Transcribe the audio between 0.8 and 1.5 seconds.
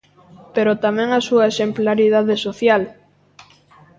tamén a súa